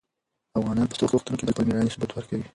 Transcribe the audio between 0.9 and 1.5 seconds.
سختو وختونو کې